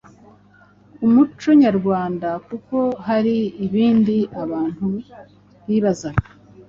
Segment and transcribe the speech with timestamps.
[0.95, 4.87] ku muco nyarwanda kuko hari ibindi abantu
[5.67, 6.25] bibazaga